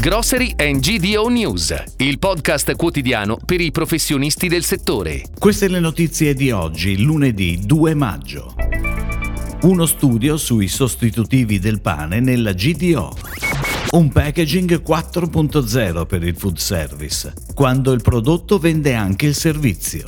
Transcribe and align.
Grocery 0.00 0.54
and 0.58 0.78
GDO 0.78 1.26
News, 1.26 1.74
il 1.96 2.20
podcast 2.20 2.76
quotidiano 2.76 3.36
per 3.44 3.60
i 3.60 3.72
professionisti 3.72 4.46
del 4.46 4.62
settore. 4.62 5.24
Queste 5.36 5.66
le 5.66 5.80
notizie 5.80 6.34
di 6.34 6.52
oggi, 6.52 7.02
lunedì 7.02 7.58
2 7.64 7.94
maggio. 7.94 8.54
Uno 9.62 9.86
studio 9.86 10.36
sui 10.36 10.68
sostitutivi 10.68 11.58
del 11.58 11.80
pane 11.80 12.20
nella 12.20 12.52
GDO. 12.52 13.12
Un 13.90 14.08
packaging 14.12 14.82
4.0 14.82 16.06
per 16.06 16.22
il 16.22 16.36
food 16.36 16.58
service, 16.58 17.34
quando 17.52 17.90
il 17.90 18.00
prodotto 18.00 18.58
vende 18.58 18.94
anche 18.94 19.26
il 19.26 19.34
servizio. 19.34 20.04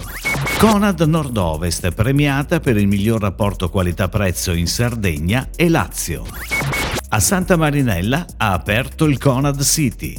Conad 0.58 1.00
Nord-Ovest 1.00 1.90
premiata 1.90 2.60
per 2.60 2.76
il 2.76 2.86
miglior 2.86 3.20
rapporto 3.20 3.68
qualità-prezzo 3.68 4.52
in 4.52 4.68
Sardegna 4.68 5.48
e 5.56 5.68
Lazio. 5.68 6.26
A 7.12 7.18
Santa 7.18 7.56
Marinella 7.56 8.24
ha 8.36 8.52
aperto 8.52 9.06
il 9.06 9.18
Conad 9.18 9.60
City. 9.64 10.16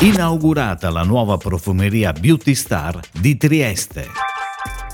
Inaugurata 0.00 0.90
la 0.90 1.04
nuova 1.04 1.36
profumeria 1.36 2.12
Beauty 2.12 2.56
Star 2.56 2.98
di 3.12 3.36
Trieste. 3.36 4.08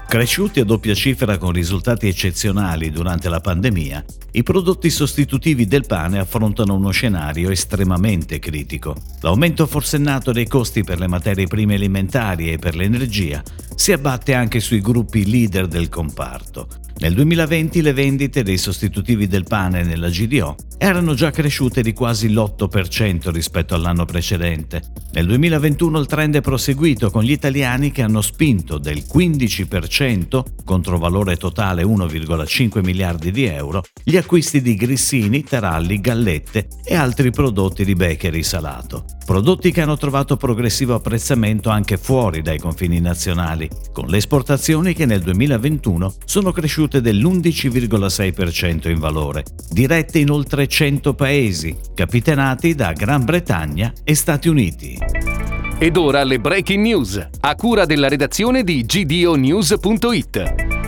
Cresciuti 0.07 0.61
a 0.61 0.65
doppia 0.65 0.93
cifra 0.93 1.39
con 1.39 1.53
risultati 1.53 2.09
eccezionali 2.09 2.91
durante 2.91 3.31
la 3.31 3.41
pandemia, 3.41 4.05
i 4.33 4.43
prodotti 4.43 4.91
sostitutivi 4.91 5.67
del 5.67 5.87
pane 5.87 6.19
affrontano 6.19 6.75
uno 6.75 6.91
scenario 6.91 7.51
estremamente 7.51 8.39
critico. 8.39 8.95
L'aumento 9.21 9.67
forsennato 9.67 10.33
dei 10.33 10.47
costi 10.47 10.85
per 10.85 10.99
le 10.99 11.09
materie 11.09 11.47
prime 11.47 11.77
alimentari 11.77 12.53
e 12.53 12.59
per 12.59 12.77
l'energia 12.77 13.43
si 13.75 13.93
abbatte 13.93 14.35
anche 14.35 14.61
sui 14.61 14.83
gruppi 14.83 15.25
leader 15.25 15.67
del 15.69 15.89
comparto. 15.89 16.69
Nel 16.99 17.15
2020 17.15 17.83
le 17.83 17.93
vendite 17.93 18.43
dei 18.43 18.59
sostitutivi 18.59 19.27
del 19.27 19.45
pane 19.45 19.83
nella 19.83 20.09
GDO 20.09 20.57
erano 20.77 21.15
già 21.15 21.31
cresciute 21.31 21.83
di 21.83 21.93
quasi 21.93 22.31
l'8% 22.31 23.31
rispetto 23.31 23.75
all'anno 23.75 24.05
precedente. 24.05 24.83
Nel 25.13 25.27
2021 25.27 25.99
il 25.99 26.07
trend 26.07 26.37
è 26.37 26.41
proseguito 26.41 27.11
con 27.11 27.23
gli 27.23 27.33
italiani 27.33 27.91
che 27.91 28.03
hanno 28.03 28.23
spinto 28.23 28.79
del 28.79 29.05
15% 29.13 30.43
contro 30.65 30.99
valore 30.99 31.37
totale 31.37 31.83
1,5 31.83 32.83
miliardi 32.83 33.31
di 33.31 33.45
euro 33.45 33.83
gli 34.03 34.17
acquisti 34.17 34.63
di 34.63 34.75
grissini, 34.75 35.43
taralli, 35.43 36.01
gallette 36.01 36.69
e 36.85 36.95
altri 36.95 37.31
prodotti 37.31 37.85
di 37.85 37.95
bakery 37.95 38.43
salato. 38.43 39.05
Prodotti 39.25 39.71
che 39.71 39.83
hanno 39.83 39.97
trovato 39.97 40.37
progressivo 40.37 40.95
apprezzamento 40.95 41.69
anche 41.69 41.97
fuori 41.99 42.43
dai 42.43 42.59
confini 42.59 43.01
nazionali, 43.01 43.69
con 43.93 44.07
le 44.07 44.17
esportazioni 44.17 44.93
che 44.93 45.07
nel 45.07 45.21
2021 45.21 46.15
sono 46.25 46.51
cresciute 46.51 46.90
dell'11,6% 46.99 48.89
in 48.89 48.99
valore, 48.99 49.45
dirette 49.71 50.19
in 50.19 50.31
oltre 50.31 50.67
100 50.67 51.15
paesi, 51.15 51.77
capitanati 51.95 52.75
da 52.75 52.93
Gran 52.93 53.25
Bretagna 53.25 53.93
e 54.03 54.15
Stati 54.17 54.49
Uniti. 54.49 54.99
Ed 55.79 55.97
ora 55.97 56.25
le 56.25 56.41
breaking 56.41 56.85
news, 56.85 57.29
a 57.41 57.55
cura 57.55 57.85
della 57.85 58.09
redazione 58.09 58.65
di 58.65 58.85
gdonews.it. 58.85 60.80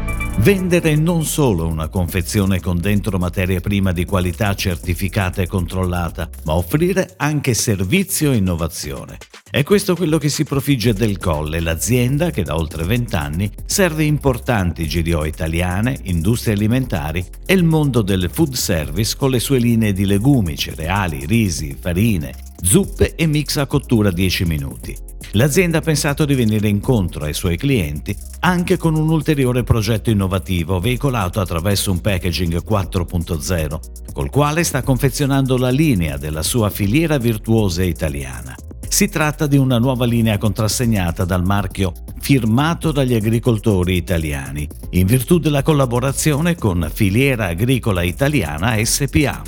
Vendere 0.42 0.96
non 0.96 1.24
solo 1.24 1.68
una 1.68 1.86
confezione 1.86 2.58
con 2.58 2.76
dentro 2.80 3.16
materia 3.16 3.60
prima 3.60 3.92
di 3.92 4.04
qualità 4.04 4.56
certificata 4.56 5.40
e 5.40 5.46
controllata, 5.46 6.28
ma 6.42 6.54
offrire 6.54 7.14
anche 7.16 7.54
servizio 7.54 8.32
e 8.32 8.38
innovazione. 8.38 9.18
È 9.48 9.62
questo 9.62 9.94
quello 9.94 10.18
che 10.18 10.28
si 10.28 10.42
profigge 10.42 10.94
del 10.94 11.18
Colle, 11.18 11.60
l'azienda 11.60 12.30
che 12.30 12.42
da 12.42 12.56
oltre 12.56 12.82
vent'anni 12.82 13.48
serve 13.64 14.02
importanti 14.02 14.88
GDO 14.88 15.24
italiane, 15.26 15.96
industrie 16.06 16.54
alimentari 16.54 17.24
e 17.46 17.54
il 17.54 17.62
mondo 17.62 18.02
del 18.02 18.28
food 18.28 18.54
service 18.54 19.14
con 19.16 19.30
le 19.30 19.38
sue 19.38 19.60
linee 19.60 19.92
di 19.92 20.06
legumi, 20.06 20.56
cereali, 20.56 21.24
risi, 21.24 21.76
farine, 21.80 22.34
zuppe 22.60 23.14
e 23.14 23.26
mix 23.26 23.58
a 23.58 23.66
cottura 23.66 24.10
10 24.10 24.44
minuti. 24.46 25.10
L'azienda 25.33 25.78
ha 25.78 25.81
pensato 25.81 26.25
di 26.25 26.34
venire 26.34 26.69
incontro 26.69 27.25
ai 27.25 27.34
suoi 27.34 27.56
clienti 27.56 28.15
anche 28.41 28.77
con 28.77 28.95
un 28.95 29.09
ulteriore 29.09 29.62
progetto 29.62 30.11
innovativo 30.11 30.81
veicolato 30.81 31.41
attraverso 31.41 31.91
un 31.91 32.00
packaging 32.00 32.62
4.0, 32.62 33.78
col 34.12 34.31
quale 34.31 34.65
sta 34.65 34.82
confezionando 34.82 35.56
la 35.56 35.71
linea 35.71 36.16
della 36.16 36.43
sua 36.43 36.71
filiera 36.71 37.19
virtuosa 37.19 37.82
italiana. 37.82 38.55
Si 38.88 39.09
tratta 39.09 39.47
di 39.47 39.56
una 39.56 39.78
nuova 39.78 40.05
linea 40.05 40.37
contrassegnata 40.37 41.25
dal 41.25 41.43
marchio 41.43 41.94
firmato 42.21 42.93
dagli 42.93 43.15
agricoltori 43.15 43.97
italiani, 43.97 44.69
in 44.91 45.06
virtù 45.06 45.38
della 45.38 45.62
collaborazione 45.62 46.56
con 46.56 46.91
Filiera 46.93 47.47
Agricola 47.47 48.03
Italiana 48.03 48.77
SPA. 48.84 49.43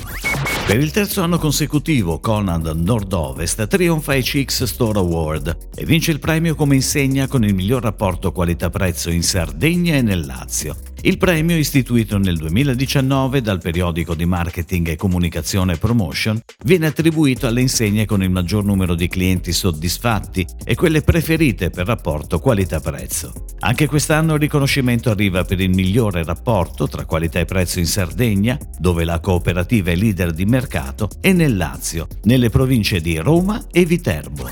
Per 0.65 0.79
il 0.79 0.89
terzo 0.89 1.21
anno 1.21 1.37
consecutivo 1.37 2.19
Conad 2.19 2.65
Nord-Ovest 2.65 3.67
trionfa 3.67 4.13
ai 4.13 4.23
CX 4.23 4.63
Store 4.63 4.97
Award 4.97 5.69
e 5.75 5.85
vince 5.85 6.09
il 6.09 6.19
premio 6.19 6.55
come 6.55 6.73
insegna 6.73 7.27
con 7.27 7.43
il 7.45 7.53
miglior 7.53 7.83
rapporto 7.83 8.31
qualità-prezzo 8.31 9.11
in 9.11 9.21
Sardegna 9.21 9.95
e 9.95 10.01
nel 10.01 10.25
Lazio. 10.25 10.75
Il 11.05 11.19
premio, 11.19 11.55
istituito 11.55 12.17
nel 12.17 12.35
2019 12.35 13.39
dal 13.39 13.59
periodico 13.59 14.15
di 14.15 14.25
marketing 14.25 14.87
e 14.87 14.95
comunicazione 14.95 15.77
Promotion, 15.77 16.41
viene 16.63 16.87
attribuito 16.87 17.45
alle 17.45 17.61
insegne 17.61 18.05
con 18.05 18.23
il 18.23 18.31
maggior 18.31 18.63
numero 18.63 18.95
di 18.95 19.07
clienti 19.07 19.53
soddisfatti 19.53 20.43
e 20.63 20.73
quelle 20.73 21.03
preferite 21.03 21.69
per 21.69 21.85
rapporto 21.85 22.39
qualità-prezzo. 22.39 23.45
Anche 23.59 23.85
quest'anno 23.85 24.33
il 24.33 24.39
riconoscimento 24.39 25.11
arriva 25.11 25.43
per 25.43 25.61
il 25.61 25.69
migliore 25.69 26.23
rapporto 26.23 26.87
tra 26.87 27.05
qualità 27.05 27.37
e 27.37 27.45
prezzo 27.45 27.77
in 27.77 27.85
Sardegna, 27.85 28.57
dove 28.79 29.03
la 29.03 29.19
cooperativa 29.19 29.91
è 29.91 29.95
leader 29.95 30.31
di 30.31 30.45
mercato, 30.45 31.07
e 31.21 31.33
nel 31.33 31.55
Lazio, 31.55 32.07
nelle 32.23 32.49
province 32.49 32.99
di 32.99 33.15
Roma 33.17 33.63
e 33.71 33.85
Viterbo. 33.85 34.49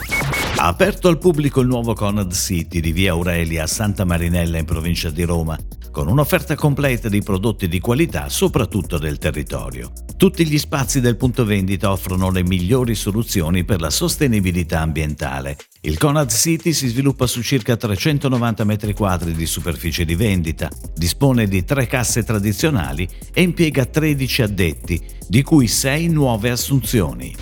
Ha 0.57 0.67
aperto 0.67 1.07
al 1.07 1.17
pubblico 1.17 1.61
il 1.61 1.67
nuovo 1.67 1.95
Conad 1.95 2.31
City 2.31 2.79
di 2.79 2.91
via 2.91 3.13
Aurelia 3.13 3.63
a 3.63 3.67
Santa 3.67 4.05
Marinella 4.05 4.59
in 4.59 4.65
provincia 4.65 5.09
di 5.09 5.23
Roma, 5.23 5.57
con 5.93 6.07
un'offerta 6.07 6.55
completa 6.55 7.07
di 7.07 7.21
prodotti 7.21 7.67
di 7.67 7.79
qualità 7.79 8.27
soprattutto 8.27 8.97
del 8.97 9.19
territorio. 9.19 9.91
Tutti 10.17 10.43
gli 10.43 10.57
spazi 10.57 10.99
del 10.99 11.17
punto 11.17 11.45
vendita 11.45 11.91
offrono 11.91 12.31
le 12.31 12.43
migliori 12.43 12.95
soluzioni 12.95 13.63
per 13.63 13.79
la 13.79 13.91
sostenibilità 13.91 14.79
ambientale. 14.79 15.55
Il 15.81 15.99
Conad 15.99 16.31
City 16.31 16.73
si 16.73 16.87
sviluppa 16.87 17.27
su 17.27 17.43
circa 17.43 17.77
390 17.77 18.65
m2 18.65 19.29
di 19.29 19.45
superficie 19.45 20.03
di 20.03 20.15
vendita, 20.15 20.67
dispone 20.95 21.47
di 21.47 21.63
tre 21.63 21.85
casse 21.85 22.23
tradizionali 22.23 23.07
e 23.31 23.43
impiega 23.43 23.85
13 23.85 24.41
addetti, 24.41 24.99
di 25.27 25.43
cui 25.43 25.67
6 25.67 26.07
nuove 26.07 26.49
assunzioni. 26.49 27.35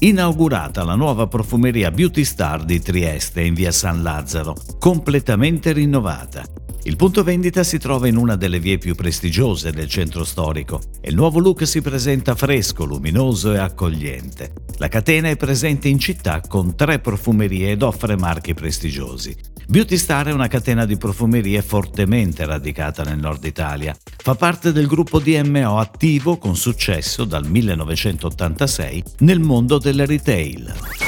Inaugurata 0.00 0.82
la 0.82 0.96
nuova 0.96 1.28
profumeria 1.28 1.92
Beauty 1.92 2.24
Star 2.24 2.64
di 2.64 2.80
Trieste 2.80 3.42
in 3.42 3.54
via 3.54 3.70
San 3.70 4.02
Lazzaro, 4.02 4.56
completamente 4.80 5.72
rinnovata. 5.72 6.44
Il 6.88 6.96
punto 6.96 7.22
vendita 7.22 7.64
si 7.64 7.76
trova 7.76 8.08
in 8.08 8.16
una 8.16 8.34
delle 8.34 8.58
vie 8.58 8.78
più 8.78 8.94
prestigiose 8.94 9.72
del 9.72 9.90
centro 9.90 10.24
storico 10.24 10.80
e 11.02 11.10
il 11.10 11.16
nuovo 11.16 11.38
look 11.38 11.66
si 11.66 11.82
presenta 11.82 12.34
fresco, 12.34 12.86
luminoso 12.86 13.52
e 13.52 13.58
accogliente. 13.58 14.54
La 14.78 14.88
catena 14.88 15.28
è 15.28 15.36
presente 15.36 15.88
in 15.88 15.98
città 15.98 16.40
con 16.40 16.76
tre 16.76 16.98
profumerie 16.98 17.72
ed 17.72 17.82
offre 17.82 18.16
marchi 18.16 18.54
prestigiosi. 18.54 19.36
Beauty 19.66 19.98
Star 19.98 20.28
è 20.28 20.32
una 20.32 20.48
catena 20.48 20.86
di 20.86 20.96
profumerie 20.96 21.60
fortemente 21.60 22.46
radicata 22.46 23.02
nel 23.02 23.18
nord 23.18 23.44
Italia. 23.44 23.94
Fa 24.16 24.34
parte 24.34 24.72
del 24.72 24.86
gruppo 24.86 25.18
DMO 25.18 25.76
attivo 25.76 26.38
con 26.38 26.56
successo 26.56 27.26
dal 27.26 27.46
1986 27.46 29.04
nel 29.18 29.40
mondo 29.40 29.76
del 29.76 30.06
retail. 30.06 31.07